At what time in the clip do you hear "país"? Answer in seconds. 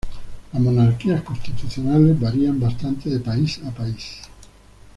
3.19-3.59, 3.69-4.21